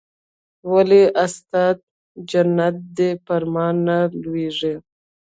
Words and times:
ولې 0.71 1.03
استاده 1.23 1.85
جنت 2.29 2.75
دې 2.97 3.09
پر 3.25 3.41
ما 3.53 3.67
نه 3.85 3.97
لورېږي. 4.21 4.73